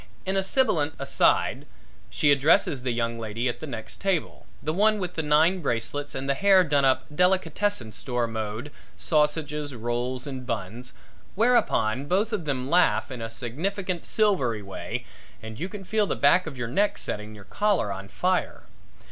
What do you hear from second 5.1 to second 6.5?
the nine bracelets and the